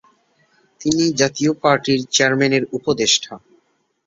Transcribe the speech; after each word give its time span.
তিনি 0.81 1.03
জাতীয় 1.21 1.51
পার্টির 1.63 1.99
চেয়ারম্যানের 2.13 2.63
উপদেষ্টা। 2.77 3.31